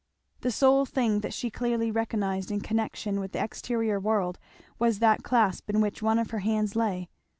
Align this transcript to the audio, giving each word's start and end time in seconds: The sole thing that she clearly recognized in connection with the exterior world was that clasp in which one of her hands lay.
The 0.39 0.49
sole 0.49 0.87
thing 0.87 1.19
that 1.19 1.31
she 1.31 1.51
clearly 1.51 1.91
recognized 1.91 2.49
in 2.49 2.61
connection 2.61 3.19
with 3.19 3.33
the 3.33 3.43
exterior 3.43 3.99
world 3.99 4.39
was 4.79 4.97
that 4.97 5.21
clasp 5.21 5.69
in 5.69 5.79
which 5.79 6.01
one 6.01 6.17
of 6.17 6.31
her 6.31 6.39
hands 6.39 6.75
lay. 6.75 7.07